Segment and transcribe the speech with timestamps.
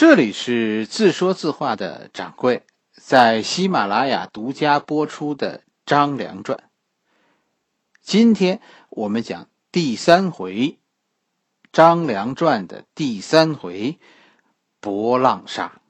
[0.00, 2.62] 这里是自说自话的掌柜，
[2.92, 6.56] 在喜马拉雅独家播出的《张良传》。
[8.00, 10.54] 今天我们讲第三回
[11.72, 13.98] 《张良传》的第三回
[14.78, 15.80] “博浪沙”。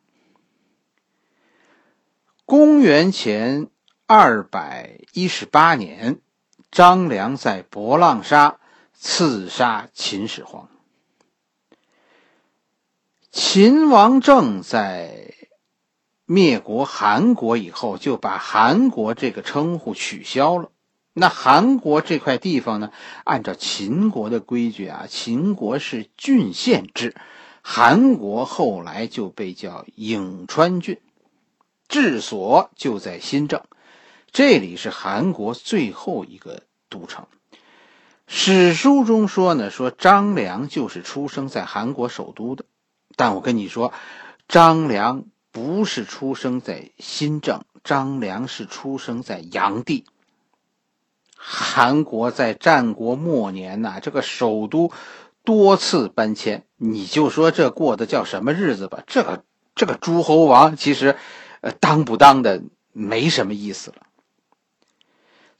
[2.47, 3.69] 公元前
[4.07, 6.23] 二百一十八年，
[6.71, 8.59] 张良在博浪沙
[8.95, 10.71] 刺杀秦始皇。
[13.41, 15.33] 秦王政在
[16.27, 20.73] 灭国韩国以后，就把韩国这个称呼取消了。
[21.13, 22.91] 那韩国这块地方呢，
[23.23, 27.15] 按照秦国的规矩啊，秦国是郡县制，
[27.63, 30.99] 韩国后来就被叫颍川郡，
[31.87, 33.63] 治所就在新郑，
[34.33, 37.29] 这里是韩国最后一个都城。
[38.27, 42.65] 史书中说呢，说张良就是出生在韩国首都的。
[43.19, 43.93] 但我跟你说，
[44.47, 50.05] 张良不是出生在新郑，张良是出生在阳地。
[51.37, 54.93] 韩国在战国末年呐，这个首都
[55.43, 59.03] 多次搬迁，你就说这过的叫什么日子吧？
[59.09, 59.43] 这个
[59.75, 61.17] 这个诸侯王其实，
[61.61, 63.97] 呃，当不当的没什么意思了。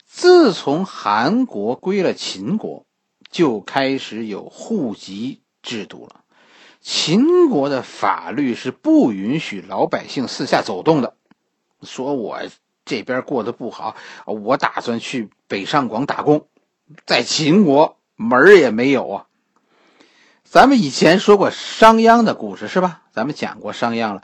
[0.05, 2.85] 自从韩国归了秦国，
[3.29, 6.18] 就开始有户籍制度了。
[6.81, 11.15] 秦国的法律是不允许老百姓四下走动的。
[11.81, 12.41] 说我
[12.85, 16.47] 这边过得不好，我打算去北上广打工，
[17.05, 19.25] 在秦国门儿也没有啊。
[20.43, 23.03] 咱们以前说过商鞅的故事是吧？
[23.11, 24.23] 咱们讲过商鞅了，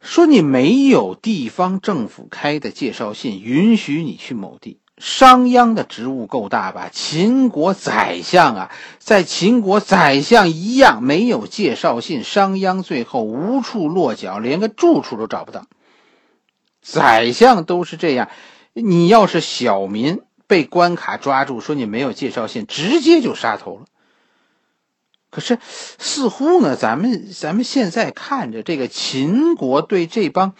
[0.00, 4.80] 说你没有地方政府开的介绍信，允许你去某地。
[4.96, 6.88] 商鞅的职务够大吧？
[6.92, 15.66] 秦国宰相啊，在秦国宰相一样没有介绍信，商鞅最后无处落脚，连个住处都找不到。
[16.80, 18.30] 宰相都是这样，
[18.72, 23.86] 你要是小民被关卡抓住，说你没有介绍信，直接就杀头了。
[25.30, 25.58] 可是
[25.98, 30.54] 似乎呢，咱们咱们现在看着这个秦国对这帮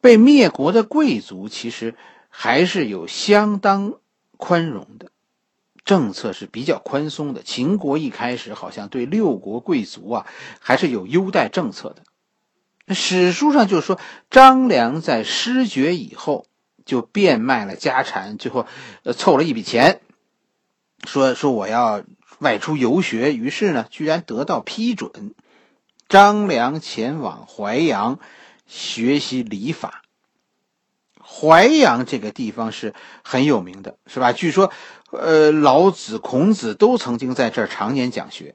[0.00, 1.94] 被灭国的贵族，其实。
[2.40, 3.94] 还是有相当
[4.36, 5.10] 宽容的
[5.84, 7.42] 政策，是比较宽松的。
[7.42, 10.26] 秦国一开始好像对六国贵族啊，
[10.60, 12.94] 还是有优待政策的。
[12.94, 13.98] 史书上就说，
[14.30, 16.46] 张良在失爵以后，
[16.84, 18.68] 就变卖了家产，最后
[19.02, 20.00] 呃凑了一笔钱，
[21.08, 22.04] 说说我要
[22.38, 25.34] 外出游学，于是呢，居然得到批准，
[26.08, 28.20] 张良前往淮阳
[28.68, 30.04] 学习礼法。
[31.30, 34.32] 淮阳这个地方是很有名的，是吧？
[34.32, 34.72] 据说，
[35.12, 38.54] 呃，老子、孔子都曾经在这儿常年讲学。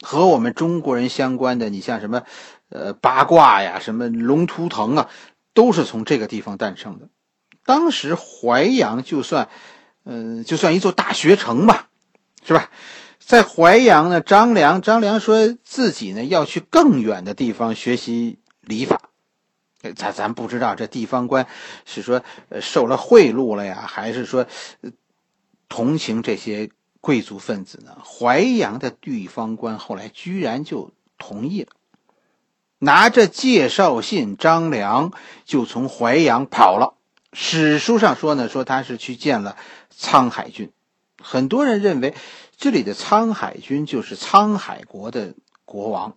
[0.00, 2.22] 和我们中国人相关的，你像什么，
[2.70, 5.10] 呃，八卦呀，什么龙图腾啊，
[5.54, 7.08] 都是从这个地方诞生的。
[7.64, 9.48] 当时淮阳就算，
[10.04, 11.88] 嗯，就算一座大学城吧，
[12.44, 12.70] 是吧？
[13.18, 19.07] 在淮阳呢，张良，张良说自己呢要去更远的地方学习礼法。
[19.92, 21.46] 咱咱不知道这地方官
[21.84, 22.22] 是说
[22.60, 24.46] 受了贿赂了呀，还是说
[25.68, 27.96] 同情这些贵族分子呢？
[28.04, 31.68] 淮阳的地方官后来居然就同意了，
[32.78, 35.12] 拿着介绍信，张良
[35.44, 36.94] 就从淮阳跑了。
[37.32, 39.56] 史书上说呢，说他是去见了
[39.96, 40.72] 沧海君。
[41.22, 42.14] 很多人认为
[42.56, 45.34] 这里的沧海君就是沧海国的
[45.64, 46.16] 国王。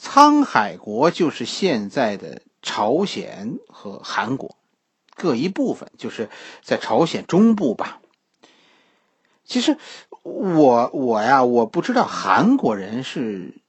[0.00, 4.56] 沧海国就是现在的朝鲜和韩国
[5.14, 6.28] 各一部分，就是
[6.62, 8.00] 在朝鲜中部吧。
[9.44, 9.76] 其实
[10.22, 13.60] 我我呀，我不知道韩国人是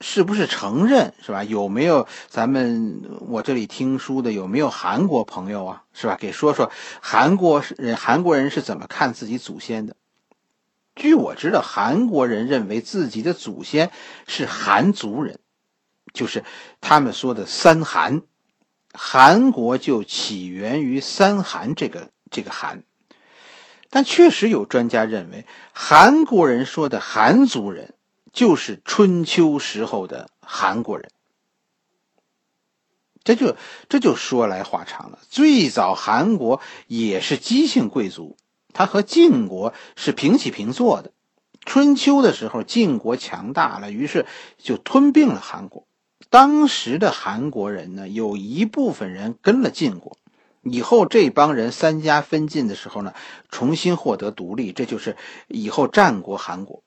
[0.00, 1.44] 是不是承认，是吧？
[1.44, 5.84] 有没有咱们我这里听书的有没有韩国朋友啊？
[5.92, 6.16] 是吧？
[6.20, 6.70] 给说说
[7.00, 9.96] 韩国人韩国人是怎么看自己祖先的？
[10.94, 13.90] 据我知道，韩国人认为自己的祖先
[14.26, 15.38] 是韩族人，
[16.12, 16.44] 就是
[16.80, 18.22] 他们说的三韩，
[18.92, 22.84] 韩国就起源于三韩这个这个韩。
[23.88, 27.94] 但确实有专家认为，韩国人说的韩族人
[28.32, 31.10] 就是春秋时候的韩国人。
[33.24, 33.56] 这就
[33.88, 35.18] 这就说来话长了。
[35.28, 38.36] 最早韩国也是姬姓贵族。
[38.72, 41.12] 他和晋国是平起平坐的。
[41.64, 44.26] 春秋的时候，晋国强大了，于是
[44.58, 45.86] 就吞并了韩国。
[46.28, 50.16] 当时的韩国人呢，有一部分人跟了晋国，
[50.62, 53.12] 以后这帮人三家分晋的时候呢，
[53.48, 55.16] 重新获得独立，这就是
[55.46, 56.82] 以后战国韩国。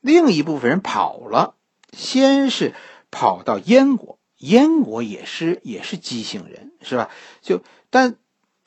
[0.00, 1.54] 另一部分人跑了，
[1.92, 2.74] 先是
[3.10, 7.08] 跑到燕国，燕国也是也是姬姓人，是吧？
[7.40, 8.16] 就但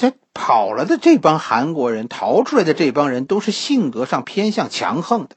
[0.01, 5.35] 这跑了的这帮韩国人，逃出来的这帮人，都是性格上偏向强横的，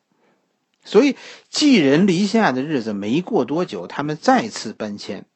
[0.86, 1.18] 所以
[1.50, 5.26] 寄人篱下的日子没过多久，他们再次搬迁，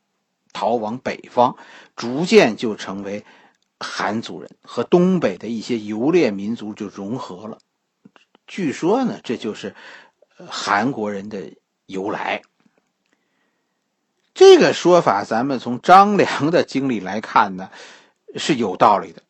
[0.55, 1.57] 逃往北方，
[1.95, 3.27] 逐渐就成为
[3.79, 7.59] 韩族人，和东北的一些游猎民族就融合了。
[8.47, 9.75] 据说呢，这就是
[10.47, 11.53] 韩国人的
[11.85, 12.41] 由来。
[14.33, 17.69] 这个说法，咱们从张良的经历来看呢，
[18.37, 19.23] 是有道理的。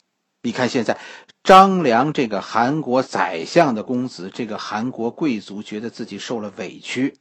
[0.42, 0.98] 你看，现在
[1.42, 7.16] 张良这个韩国宰相的公子，这个韩国贵族觉得自己受了委屈，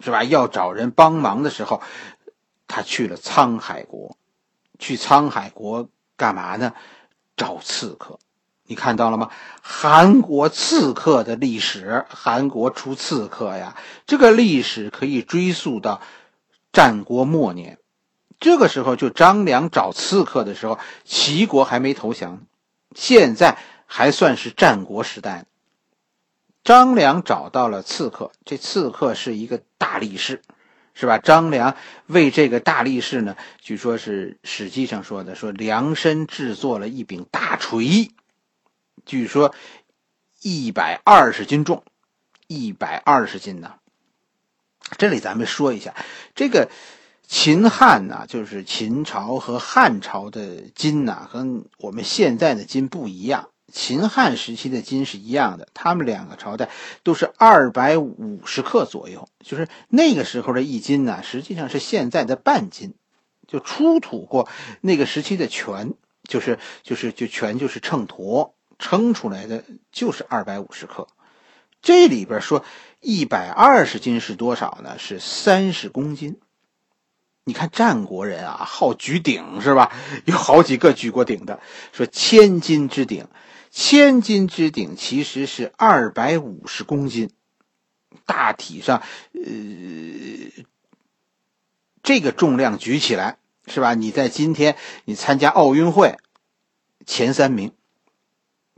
[0.00, 0.24] 是吧？
[0.24, 1.82] 要找人帮忙的时候，
[2.66, 4.16] 他去了沧海国，
[4.78, 6.72] 去沧海国干嘛呢？
[7.36, 8.18] 找刺客。
[8.64, 9.30] 你看到了吗？
[9.60, 13.76] 韩国刺客的历史，韩国出刺客呀，
[14.06, 16.00] 这个历史可以追溯到
[16.72, 17.78] 战国末年。
[18.42, 22.42] 这个时候，就张良找刺客的时候，齐国还没投降，
[22.92, 23.56] 现在
[23.86, 25.46] 还算是战国时代。
[26.64, 30.42] 张良找到了刺客，这刺客是一个大力士，
[30.92, 31.18] 是吧？
[31.18, 38.10] 张良为这个大力士呢，据说是史记上说的，说量身制作了一柄大锤。
[39.06, 39.54] 据说
[40.40, 41.84] 一百二十斤重，
[42.48, 43.74] 一百二十斤呢。
[44.98, 45.94] 这里咱们说一下，
[46.34, 46.68] 这个
[47.34, 53.48] 秦汉呐，就是秦朝和汉朝的金呐，和我们现在的金不一样。
[53.72, 56.68] 秦汉时期的金是一样的，他们两个朝代
[57.02, 62.92] 都是二百五十克左右，就是那个时候的一斤呢，实际上是现在的半斤。
[63.48, 64.46] 就出土过
[64.82, 65.94] 那个时期的权，
[66.28, 68.52] 就是就是就权就是秤砣。
[68.78, 71.06] 称出来的就是二百五十克，
[71.80, 72.62] 这里边说
[73.00, 74.98] 一百二十斤是多少呢？
[74.98, 76.36] 是三十公斤。
[77.44, 79.92] 你看战国人啊，好举鼎是吧？
[80.24, 81.60] 有好几个举过鼎的。
[81.92, 83.26] 说千斤之鼎，
[83.70, 87.30] 千斤之鼎其实是二百五十公斤。
[88.24, 89.02] 大体上，
[89.32, 89.42] 呃，
[92.02, 93.94] 这个重量举起来是吧？
[93.94, 96.16] 你在今天你参加奥运会
[97.04, 97.72] 前三名。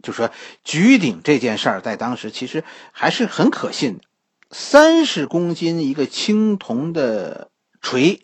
[0.03, 0.31] 就说
[0.65, 4.05] 举鼎这件事儿，在当时其实还是很可信的。
[4.51, 7.51] 三十公斤一个青铜的
[7.81, 8.24] 锤，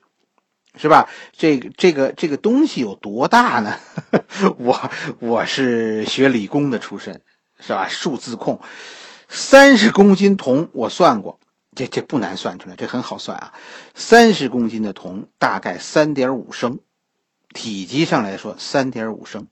[0.76, 1.08] 是吧？
[1.32, 3.76] 这个这个这个东西有多大呢？
[4.58, 7.22] 我我是学理工的出身，
[7.58, 7.88] 是吧？
[7.88, 8.60] 数字控，
[9.28, 11.40] 三十公斤铜，我算过，
[11.74, 13.52] 这这不难算出来，这很好算啊。
[13.94, 16.78] 三十公斤的铜大概三点五升，
[17.52, 19.48] 体积上来说三点五升。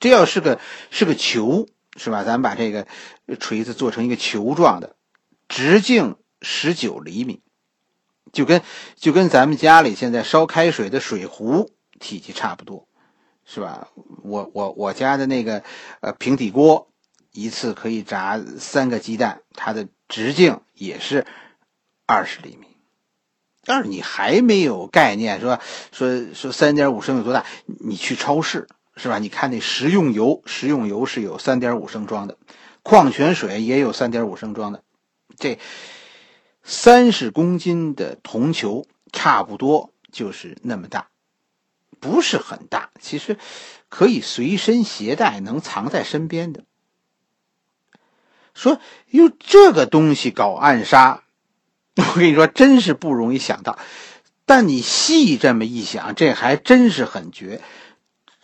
[0.00, 0.58] 这要是个
[0.90, 1.66] 是个球，
[1.96, 2.24] 是吧？
[2.24, 2.86] 咱把这个
[3.38, 4.96] 锤子做成一个球状的，
[5.48, 7.42] 直径十九厘米，
[8.32, 8.62] 就跟
[8.96, 12.86] 就跟咱们家里现在烧开水的水壶体积差不多，
[13.44, 13.88] 是吧？
[14.22, 15.62] 我我我家的那个
[16.00, 16.88] 呃平底锅，
[17.32, 21.26] 一次可以炸三个鸡蛋，它的直径也是
[22.06, 22.66] 二十厘米。
[23.64, 25.60] 但是你还没有概念，说
[25.92, 27.44] 说说三点五升有多大？
[27.66, 28.68] 你去超市。
[28.96, 29.18] 是吧？
[29.18, 32.36] 你看那食用油，食用油是有三点五升装的，
[32.82, 34.82] 矿泉水也有三点五升装的。
[35.38, 35.58] 这
[36.62, 41.08] 三十公斤的铜球，差不多就是那么大，
[41.98, 43.38] 不是很大，其实
[43.88, 46.64] 可以随身携带，能藏在身边的。
[48.54, 51.22] 说用这个东西搞暗杀，
[51.96, 53.78] 我跟你说，真是不容易想到。
[54.44, 57.62] 但你细这么一想，这还真是很绝。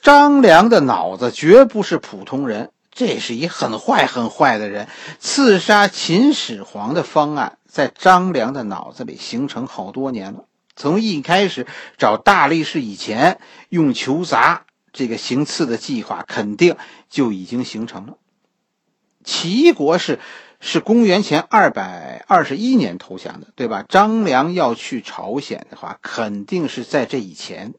[0.00, 4.88] 张良的脑子绝不是普通人，这是一很坏很坏的人。
[5.20, 10.46] 刺杀秦始皇的方案在张良的脑子里形成好多年了。
[10.74, 11.66] 从一开始
[11.98, 13.38] 找大力士以前，
[13.68, 16.76] 用球砸这个行刺的计划肯定
[17.10, 18.16] 就已经形成了。
[19.22, 20.18] 齐国是
[20.58, 23.84] 是公元前二百二十一年投降的，对吧？
[23.86, 27.74] 张良要去朝鲜的话，肯定是在这以前。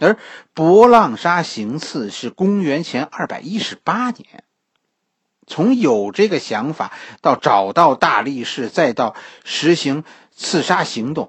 [0.00, 0.16] 而
[0.54, 4.44] 博浪沙行刺是公元前二百一十八年，
[5.46, 6.90] 从有这个想法
[7.20, 9.14] 到找到大力士，再到
[9.44, 10.04] 实行
[10.34, 11.28] 刺杀行动，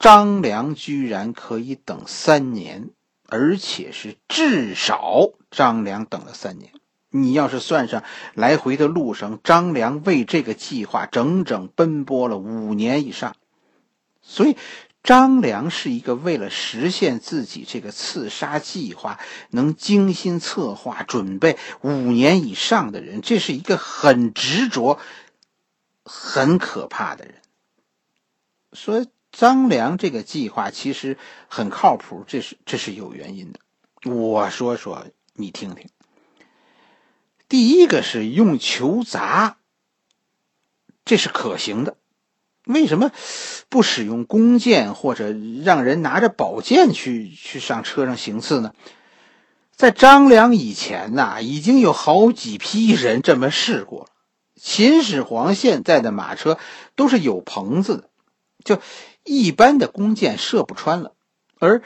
[0.00, 2.90] 张良居然可以等三年，
[3.28, 6.72] 而且是至少张良等了三年。
[7.10, 8.02] 你要是算上
[8.34, 13.36] 来回的路上，张良为这个计划整整奔波了五年以上，
[14.20, 14.56] 所以。
[15.02, 19.18] 张良是一个为了实现自己这个刺杀计划，
[19.50, 23.22] 能精心策划、准备五年以上的人。
[23.22, 24.98] 这是一个很执着、
[26.04, 27.34] 很可怕的人。
[28.72, 31.16] 说张良这个计划其实
[31.48, 33.60] 很靠谱，这是这是有原因的。
[34.04, 35.88] 我说说你听听。
[37.48, 39.56] 第一个是用球砸，
[41.04, 41.96] 这是可行的。
[42.72, 43.10] 为什么
[43.68, 48.72] 不使用弓箭或者让人拿着宝剑去去上车上行刺呢？
[49.76, 54.06] 在张良以前呐，已经有好几批人这么试过了。
[54.60, 56.58] 秦始皇现在的马车
[56.96, 58.10] 都是有棚子的，
[58.62, 58.78] 就
[59.24, 61.12] 一般的弓箭射不穿了。
[61.58, 61.80] 而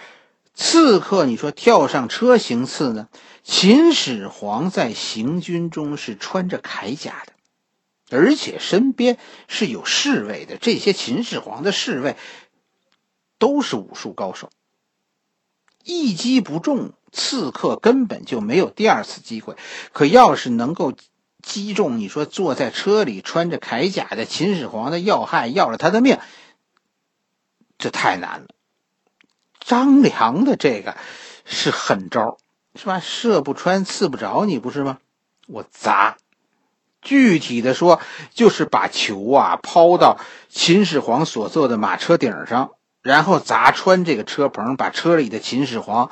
[0.55, 3.07] 刺客，你说跳上车行刺呢？
[3.45, 7.34] 秦始皇在行军中是穿着铠甲的。
[8.11, 9.19] 而且身边
[9.49, 12.17] 是有侍卫的，这些秦始皇的侍卫
[13.39, 14.51] 都是武术高手。
[15.83, 19.57] 一击不中，刺客根本就没有第二次机会。
[19.93, 20.95] 可要是能够
[21.43, 26.19] 击中，你说坐在车里穿着铠甲的秦始皇的要害，要了他的命，
[27.77, 28.47] 这太难了。
[29.61, 30.97] 张良的这个
[31.45, 32.39] 是狠招，
[32.75, 33.01] 是吧？
[33.01, 34.99] 射不穿，刺不着你，不是吗？
[35.47, 36.17] 我砸。
[37.05, 38.01] 具体的说，
[38.33, 40.19] 就是把球啊抛到
[40.49, 46.11] 秦始皇所坐的马车顶上，然后砸穿这个车棚，把车里的秦始皇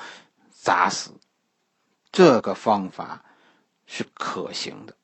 [0.52, 1.12] 砸死。
[2.12, 3.24] 这个方法
[3.86, 4.94] 是可行的。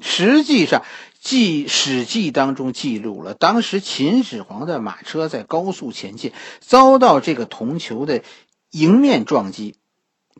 [0.00, 0.82] 实际上，
[1.20, 8.22] 记《史记》当中记录了，当时秦始皇的马车在高速前进，遭到这个铜球的
[8.70, 9.76] 迎面撞击。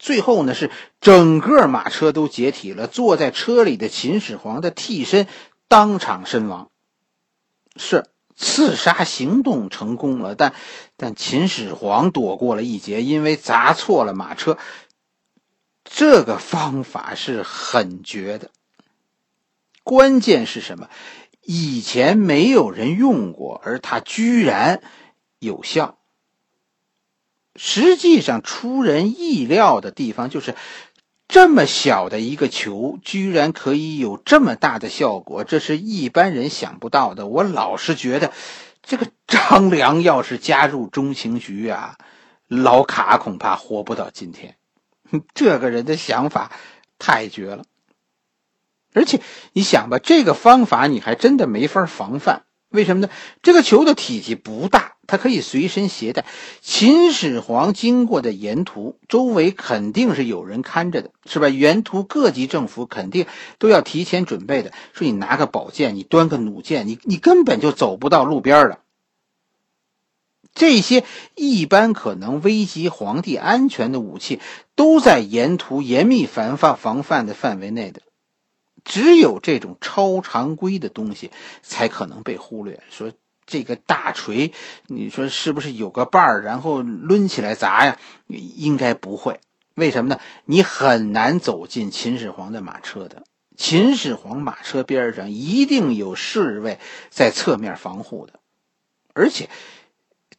[0.00, 0.70] 最后呢，是
[1.00, 5.26] 整个马车都解体了，坐在车里的秦始皇的替身
[5.68, 6.70] 当场身亡。
[7.76, 10.54] 是刺杀行动成功了，但
[10.96, 14.58] 但秦始皇躲过了一劫，因为砸错了马车。
[15.84, 18.50] 这个方法是很绝的。
[19.82, 20.88] 关键是什么？
[21.42, 24.82] 以前没有人用过，而它居然
[25.38, 25.98] 有效。
[27.56, 30.54] 实际上出人意料的地方就是，
[31.28, 37.26] 这么小的一个球，居然可以有这么大的效果，这是一般人想不到的。
[37.26, 38.32] 我老是觉得，
[38.82, 41.96] 这个张良要是加入中情局啊，
[42.48, 44.56] 老卡恐怕活不到今天。
[45.34, 46.50] 这个人的想法
[46.98, 47.64] 太绝了，
[48.92, 49.20] 而且
[49.52, 52.44] 你想吧，这个方法你还真的没法防范。
[52.68, 53.12] 为什么呢？
[53.42, 56.24] 这个球的体积不大，它可以随身携带。
[56.60, 61.48] 秦始皇经过的沿途，周围肯定是有人看着的，是吧？
[61.48, 63.26] 沿途各级政府肯定
[63.58, 64.72] 都要提前准备的。
[64.92, 68.80] 说你拿个宝剑，你端个弩箭，你你根本就走不到路边了。
[70.54, 74.40] 这些一般可能危及皇帝安全的武器，
[74.76, 78.02] 都在沿途严密防范防范的范围内的。
[78.84, 81.30] 只有这种超常规的东西
[81.62, 82.82] 才可能被忽略。
[82.90, 83.10] 说
[83.46, 84.52] 这个大锤，
[84.86, 87.98] 你说是不是有个把儿，然后抡起来砸呀？
[88.26, 89.40] 应该不会。
[89.74, 90.20] 为什么呢？
[90.44, 93.24] 你很难走进秦始皇的马车的。
[93.56, 96.78] 秦始皇马车边上一定有侍卫
[97.10, 98.40] 在侧面防护的。
[99.12, 99.48] 而且，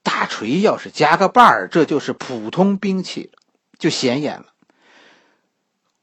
[0.04, 3.40] 大锤要是加个把儿，这就是普通兵器了，
[3.78, 4.48] 就显眼了。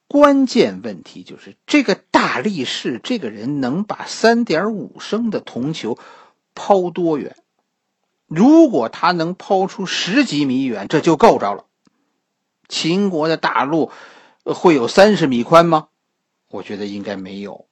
[0.09, 5.97] 关键问题就是这个大力士这个人能把三点五升的铜球
[6.55, 7.37] 抛多远？
[8.27, 11.67] 如果他能抛出十几米远，这就够着了。
[12.69, 13.91] 秦国的大路
[14.45, 15.89] 会有三十米宽吗？
[16.49, 17.67] 我觉得应该没有。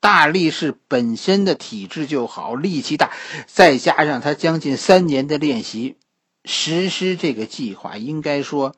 [0.00, 3.12] 大力士本身的体质就好，力气大，
[3.46, 5.96] 再加上他将近三年的练习，
[6.44, 8.74] 实施这个计划应该说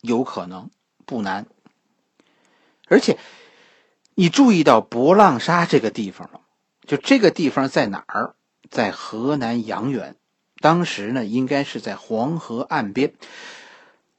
[0.00, 0.70] 有可能，
[1.04, 1.46] 不难。
[2.88, 3.18] 而且，
[4.14, 6.40] 你注意到博浪沙这个地方了？
[6.86, 8.35] 就这个地方在哪儿？
[8.70, 10.16] 在河南阳原。
[10.60, 13.12] 当时呢，应该是在黄河岸边。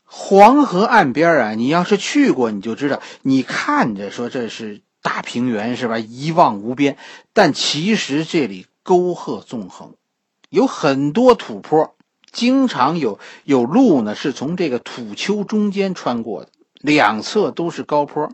[0.05, 5.99] 黄河岸边啊，你要是去过，你就知道，你看着说这是大平原是吧？
[5.99, 6.97] 一望无边，
[7.33, 9.95] 但其实这里沟壑纵横，
[10.49, 11.95] 有很多土坡，
[12.31, 18.31] 经常有有路呢，是从这个土丘中间穿过的，两侧都是高坡。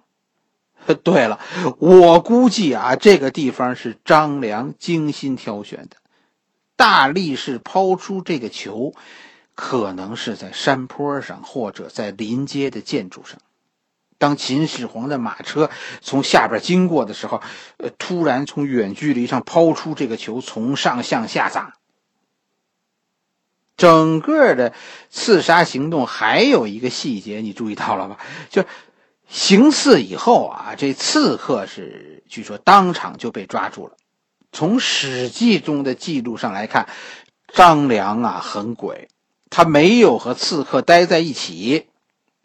[1.03, 1.39] 对了，
[1.79, 5.95] 我估计啊，这个地方是张良精心挑选的。
[6.83, 8.93] 大力士抛出这个球，
[9.55, 13.39] 可能是在山坡上，或者在临街的建筑上。
[14.17, 15.69] 当秦始皇的马车
[16.01, 17.41] 从下边经过的时候，
[17.77, 21.75] 呃，突然从远距离上抛出这个球，从上向下砸。
[23.77, 24.73] 整个的
[25.09, 28.17] 刺杀行动还有一个细节，你注意到了吗？
[28.49, 28.65] 就。
[29.29, 33.95] 行刺以后啊，这刺客是据说当场就被抓住了。
[34.53, 36.87] 从《史记》中的记录上来看，
[37.47, 39.09] 张良啊，很鬼，
[39.49, 41.87] 他没有和刺客待在一起。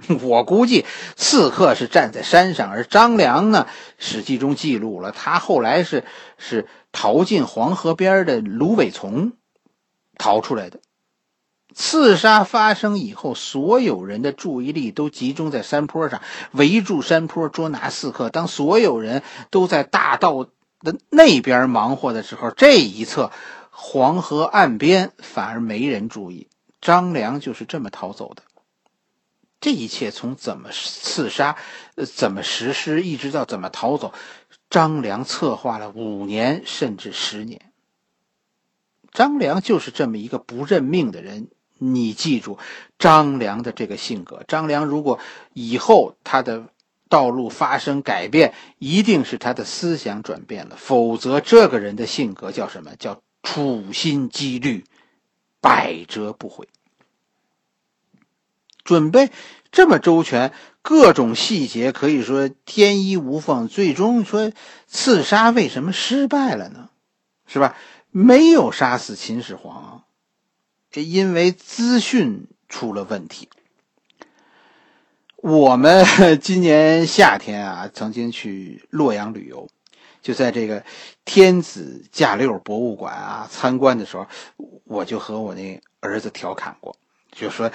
[0.23, 0.87] 我估计
[1.17, 3.67] 刺客是站在山上，而张良呢，
[3.99, 6.05] 史记中记录了他后来是
[6.39, 9.33] 是逃进黄河边的芦苇丛
[10.17, 10.79] 逃出来的。
[11.75, 16.23] 刺杀发生以后，所有人的注意力都集中在山坡上，
[16.53, 18.31] 围住山坡捉拿刺客。
[18.31, 20.47] 当所有人都在大道
[20.81, 23.31] 的那边忙活的时候，这一侧
[23.71, 26.49] 黄河岸边反而没人注意。
[26.81, 28.43] 张良就是这么逃走的。
[29.61, 31.57] 这一切从怎么刺杀、
[32.15, 34.13] 怎么实施，一直到怎么逃走，
[34.71, 37.73] 张良策划了五年甚至十年。
[39.11, 41.49] 张良就是这么一个不认命的人。
[41.81, 42.59] 你记住
[42.99, 44.43] 张良的这个性格。
[44.49, 45.19] 张良如果
[45.53, 46.69] 以后他的
[47.09, 52.95] 道路发生改变，一定是他的思想转变了，否则这个人的性格叫什么？
[52.97, 54.85] 叫处心积虑，
[55.61, 56.69] 百折不回。
[58.85, 59.31] 准备
[59.71, 63.69] 这么周全，各种细节可以说天衣无缝。
[63.69, 64.53] 最终说
[64.87, 66.89] 刺杀为什么失败了呢？
[67.47, 67.77] 是吧？
[68.11, 70.05] 没有杀死秦始皇，
[70.91, 73.51] 这因为资讯出了问题。
[75.41, 76.05] 我们
[76.41, 79.69] 今年夏天啊，曾经去洛阳旅游，
[80.21, 80.83] 就在这个
[81.25, 84.27] 天子驾六博物馆啊参观的时候，
[84.85, 86.97] 我就和我那儿子调侃过。
[87.31, 87.71] 就说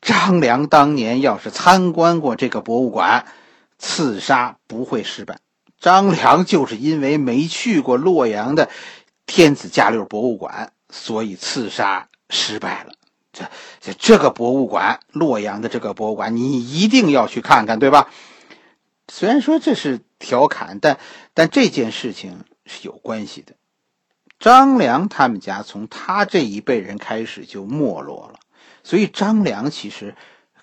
[0.00, 3.26] 张良当年要是参观过这个博物馆，
[3.80, 5.38] 刺杀不会失败。
[5.80, 8.68] 张良就是因为没去过洛阳的
[9.26, 12.92] 天子驾六博物馆，所以刺杀失败了。
[13.38, 18.08] 这这这个博物馆，洛阳的这个博物馆，你一定要去看看，对吧？
[19.06, 20.98] 虽然说这是调侃，但
[21.34, 23.54] 但这件事情是有关系的。
[24.38, 28.38] 张良他们家从他这一辈人开始就没落了。
[28.84, 30.14] 所以张良其实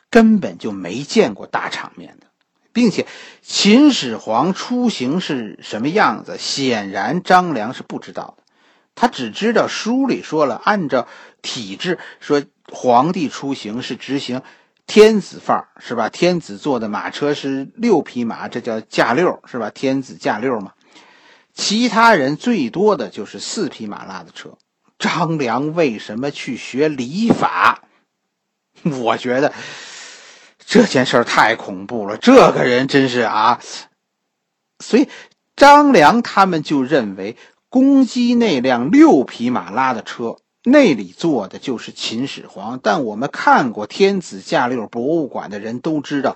[0.10, 2.28] 根本就没见过大场面的，
[2.72, 3.06] 并且
[3.42, 8.44] 秦始皇出行是什么样子，显然张良是不知道的。
[8.96, 11.08] 他只知道书里说了，按照
[11.42, 14.42] 体制说，皇帝出行是执行
[14.88, 16.10] 天子范儿，是吧？
[16.10, 19.70] 天子坐的马车是六匹马，这叫驾六，是吧？
[19.70, 20.74] 天子驾六嘛。
[21.54, 24.58] 其他人最多的就是四匹马拉的车。
[25.00, 27.84] 张良为什么去学礼法？
[28.84, 29.54] 我觉得
[30.66, 33.60] 这件事太恐怖了，这个人真是啊！
[34.80, 35.08] 所以
[35.56, 37.38] 张良他们就认为
[37.70, 42.80] 攻击那辆六匹马拉的车，那里坐的就是秦始皇。
[42.82, 46.36] 但我们看过天子驾六博物馆的人都知道，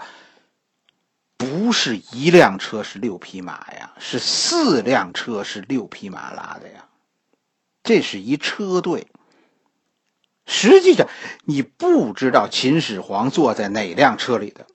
[1.36, 6.86] 不是一辆车是六匹马呀，是四辆车是六匹马拉的呀，
[7.82, 9.08] 这是一车队。
[10.46, 11.08] 实际上，
[11.46, 14.68] 你不知道秦始皇坐在哪辆车里的，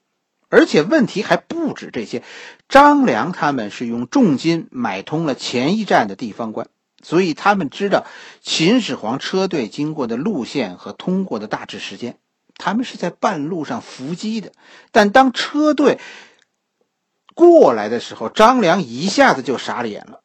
[0.49, 2.23] 而且问题还不止这些。
[2.67, 6.67] 张良他们是用重金买通了前一站的地方官，
[7.03, 8.05] 所以他们知道
[8.41, 12.17] 秦始皇车队经过的路线和通过的大致时间。
[12.57, 14.51] 他们是在半路上伏击的，
[14.91, 15.99] 但当车队
[17.33, 20.21] 过来的时候，张良一下子就傻了眼了。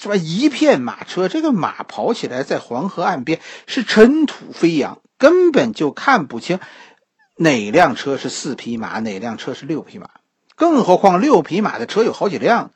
[0.00, 0.14] 是吧？
[0.14, 6.60] 一片马车，这个马跑起来在黄河岸边是尘土飞扬，根本就看不清
[7.36, 10.10] 哪辆车是四匹马，哪辆车是六匹马。
[10.54, 12.70] 更何况六匹马的车有好几辆。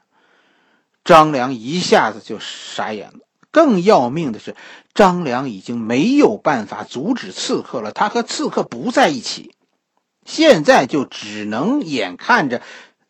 [1.05, 3.21] 张良一下子就傻眼了。
[3.53, 4.57] 更要命的是，
[4.95, 9.55] 张良已经没有办法阻止刺客了，他和刺客不在一起，
[10.25, 12.63] 现在就只能眼看着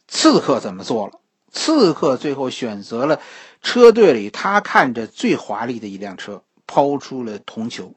[0.09, 1.21] 刺客怎么做了。
[1.51, 3.21] 刺客最后选择了。
[3.61, 7.95] 车队里，他看着最华丽的一辆车，抛出了铜球。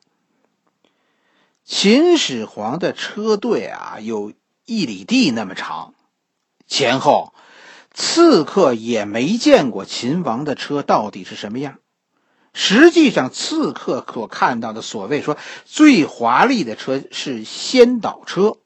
[1.63, 4.34] 秦始皇的车队啊，有
[4.65, 5.95] 一里地那么长，
[6.67, 7.34] 前后
[7.91, 11.79] 刺客也没见过秦王的车到底是什么样。
[12.56, 18.58] 实际上，刺客所看到的所谓说最华丽的车是先导车，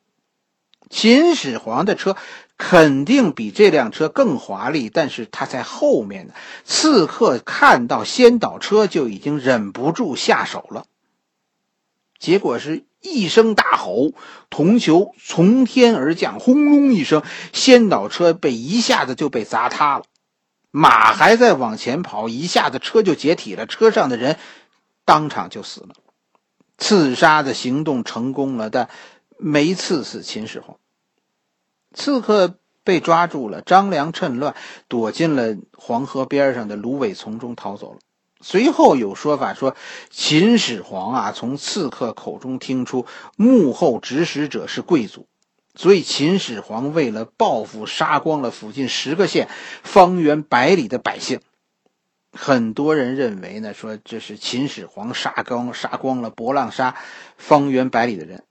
[0.89, 2.15] 秦始皇的车。
[2.61, 6.33] 肯定比这辆车更华丽，但是他在后面呢。
[6.65, 10.85] 刺客看到先导车就已经忍不住下手了，
[12.19, 14.11] 结果是一声大吼，
[14.49, 17.23] 铜球从天而降，轰隆一声，
[17.53, 20.03] 先导车被一下子就被砸塌了。
[20.71, 24.37] 马还在往前跑，一下子车就解体了，车上的人
[25.05, 25.89] 当场就死了。
[26.77, 28.89] 刺杀的行动成功了，但
[29.37, 30.77] 没刺死秦始皇。
[31.93, 34.55] 刺客被抓住了，张良趁乱
[34.87, 37.99] 躲进了黄河边上的芦苇丛中逃走了。
[38.41, 39.75] 随后有说法说，
[40.09, 43.05] 秦始皇啊，从刺客口中听出
[43.35, 45.27] 幕后指使者是贵族，
[45.75, 49.47] 所以秦始皇为了报复，杀光了附近十个县
[49.83, 51.39] 方圆百里的百姓。
[52.31, 56.95] 很多人认为呢，说这是秦始皇杀光杀光了博浪沙
[57.37, 58.43] 方圆百里的人。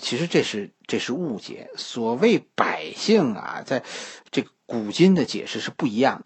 [0.00, 1.70] 其实这是这是误解。
[1.76, 3.82] 所谓百姓啊，在
[4.30, 6.24] 这古今的解释是不一样的。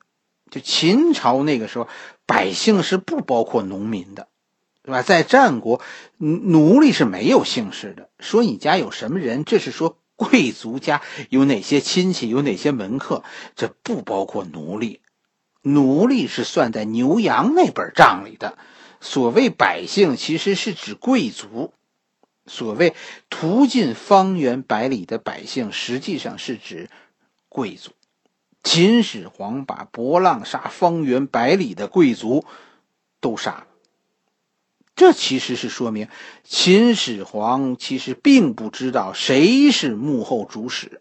[0.51, 1.87] 就秦朝那个时候，
[2.27, 4.27] 百姓是不包括农民的，
[4.83, 5.03] 对吧？
[5.03, 5.81] 在战国，
[6.19, 8.09] 奴隶是没有姓氏的。
[8.19, 13.25] 说你家有什么人，这是说贵族家有哪些亲戚，有哪些门客，
[13.57, 15.01] 这不包括奴隶。
[15.63, 18.59] 奴隶是算在牛羊那本账里的。
[19.01, 21.73] 所谓百姓，其实是指贵族。
[22.45, 22.95] 所谓
[23.31, 26.91] 途径方圆百里的百姓，实际上是指
[27.49, 27.93] 贵族。
[28.63, 32.45] 秦始皇把博浪沙方圆百里的贵族
[33.21, 33.67] 都杀了，
[35.01, 36.09] 这其实是说明
[36.45, 41.01] 秦始皇其实并不知道谁是幕后主使，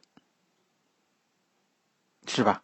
[2.25, 2.63] 是吧？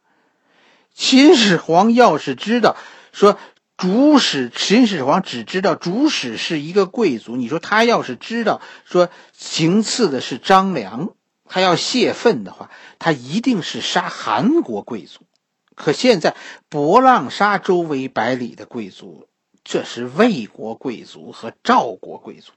[0.93, 2.77] 秦始皇要是知道
[3.11, 3.37] 说。
[3.77, 15.27] 主使秦始皇只知道主使是一个贵族，你说他要是知道说行刺的是张良，他要泄愤的话，他一定是杀韩国贵族。
[15.75, 16.37] 可现在
[16.69, 19.27] 博浪沙周围百里的贵族，
[19.65, 22.53] 这是魏国贵族和赵国贵族。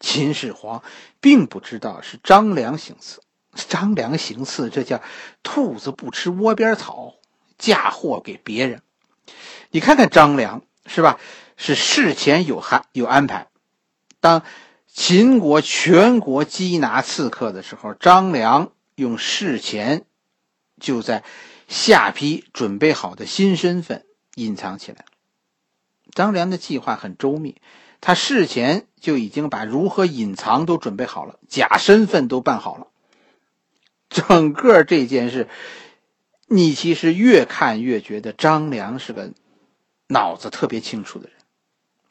[0.00, 0.82] 秦始皇
[1.20, 3.20] 并不知道是张良行刺，
[3.54, 5.00] 张良行刺，这叫
[5.42, 7.14] 兔子不吃窝边草，
[7.58, 8.82] 嫁祸给别人。
[9.70, 11.20] 你看看张良是吧？
[11.56, 13.48] 是事前有安有安排。
[14.20, 14.42] 当
[14.88, 20.04] 秦国全国缉拿刺客的时候，张良用事前
[20.80, 21.22] 就在
[21.68, 24.04] 下邳准备好的新身份
[24.34, 25.04] 隐藏起来
[26.14, 27.56] 张良的计划很周密，
[28.00, 32.86] 他事前就已经把如何隐藏都准备好了，假身份都办好了。
[34.08, 35.48] 整个这件事，
[36.46, 39.32] 你其实越看越觉得张良是个。
[40.06, 41.34] 脑子特别清楚的人，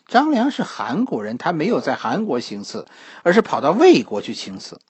[0.08, 2.88] 张良是韩国人，他没有在韩国行刺，
[3.22, 4.82] 而是跑到魏国去行刺，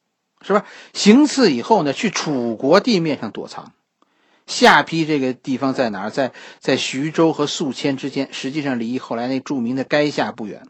[0.41, 0.65] 是吧？
[0.93, 3.73] 行刺以后呢，去楚国地面上躲藏。
[4.45, 6.09] 下邳这个地方在哪儿？
[6.09, 10.67] 在在徐州和宿迁之间，实际上离后来那著名的垓下不远。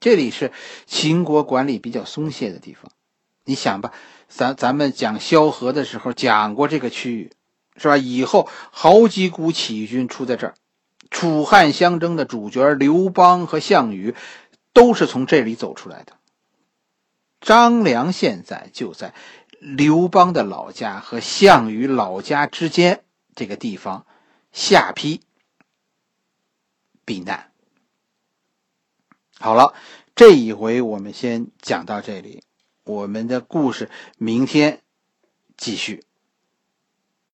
[0.00, 0.52] 这里是
[0.86, 2.90] 秦国管理比较松懈的地方。
[3.44, 3.92] 你想吧，
[4.28, 7.32] 咱咱们讲萧何的时候讲过这个区域，
[7.76, 7.96] 是吧？
[7.96, 10.54] 以后好几股起义军出在这儿。
[11.10, 14.14] 楚汉相争的主角刘邦和项羽，
[14.72, 16.14] 都是从这里走出来的。
[17.40, 19.14] 张良现在就在
[19.60, 23.04] 刘邦的老家和项羽老家之间
[23.36, 24.04] 这个地方
[24.50, 25.20] 下邳
[27.04, 27.52] 避难。
[29.38, 29.74] 好了，
[30.14, 32.42] 这一回我们先讲到这里，
[32.84, 34.80] 我们的故事明天
[35.58, 36.05] 继续。